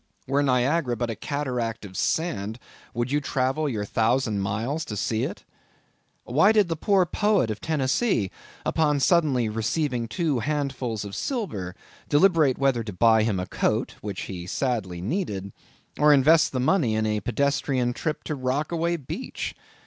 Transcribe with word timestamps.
Were 0.25 0.41
Niagara 0.41 0.97
but 0.97 1.11
a 1.11 1.15
cataract 1.15 1.85
of 1.85 1.95
sand, 1.95 2.57
would 2.91 3.11
you 3.11 3.21
travel 3.21 3.69
your 3.69 3.85
thousand 3.85 4.39
miles 4.39 4.83
to 4.85 4.97
see 4.97 5.25
it? 5.25 5.43
Why 6.23 6.51
did 6.51 6.69
the 6.69 6.75
poor 6.75 7.05
poet 7.05 7.51
of 7.51 7.61
Tennessee, 7.61 8.31
upon 8.65 8.99
suddenly 8.99 9.47
receiving 9.47 10.07
two 10.07 10.39
handfuls 10.39 11.05
of 11.05 11.13
silver, 11.13 11.75
deliberate 12.09 12.57
whether 12.57 12.83
to 12.83 12.91
buy 12.93 13.21
him 13.21 13.39
a 13.39 13.45
coat, 13.45 13.93
which 14.01 14.21
he 14.21 14.47
sadly 14.47 15.01
needed, 15.01 15.51
or 15.99 16.11
invest 16.15 16.51
his 16.53 16.61
money 16.61 16.95
in 16.95 17.05
a 17.05 17.19
pedestrian 17.21 17.93
trip 17.93 18.23
to 18.23 18.33
Rockaway 18.33 18.97
Beach? 18.97 19.53